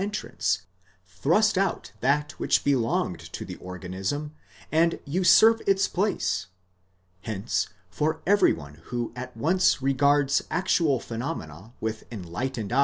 entrance, 0.01 0.63
thrust 1.05 1.59
out 1.59 1.91
that 1.99 2.31
which 2.39 2.63
belonged 2.63 3.19
to 3.19 3.45
the 3.45 3.55
organism, 3.57 4.33
and 4.71 4.97
usurp 5.05 5.61
its 5.67 5.87
place 5.87 6.47
Hence 7.21 7.69
for 7.87 8.19
every 8.25 8.51
one 8.51 8.81
who 8.85 9.11
at 9.15 9.37
once 9.37 9.79
regards 9.79 10.41
actual 10.49 10.99
phenomena 10.99 11.73
with 11.79 12.03
enlightened. 12.11 12.73